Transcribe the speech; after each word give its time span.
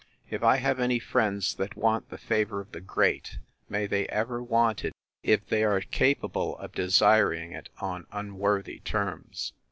If 0.31 0.41
I 0.43 0.55
have 0.57 0.79
any 0.79 0.97
friends 0.97 1.53
that 1.53 1.75
want 1.77 2.09
the 2.09 2.17
favour 2.17 2.59
of 2.59 2.71
the 2.71 2.81
great, 2.81 3.37
may 3.69 3.85
they 3.85 4.07
ever 4.07 4.41
want 4.41 4.83
it, 4.83 4.93
if 5.21 5.45
they 5.47 5.63
are 5.63 5.79
capable 5.79 6.57
of 6.57 6.71
desiring 6.71 7.51
it 7.51 7.69
on 7.77 8.07
unworthy 8.11 8.79
terms! 8.79 9.53